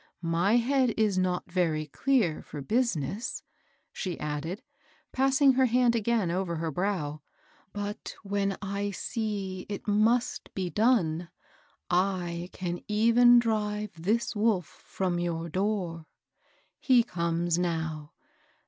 My 0.33 0.55
head 0.55 0.95
is 0.97 1.19
not 1.19 1.51
very 1.51 1.85
clear 1.85 2.41
for 2.41 2.59
business," 2.59 3.43
she 3.93 4.19
added, 4.19 4.63
p£»ssing 5.15 5.53
her 5.57 5.67
hand 5.67 5.93
again 5.95 6.31
over 6.31 6.55
het 6.55 6.73
brow;" 6.73 7.19
but 7.71 8.15
when 8.23 8.57
I 8.63 8.89
see 8.89 9.67
it 9.69 9.87
must 9.87 10.51
be 10.55 10.71
done, 10.71 11.29
I 11.91 12.49
can 12.51 12.81
even 12.87 13.37
drive 13.37 13.91
this 13.95 14.35
wolf 14.35 14.65
from 14.65 15.19
your 15.19 15.49
door. 15.49 16.07
He 16.79 17.03
comes 17.03 17.59
now. 17.59 18.13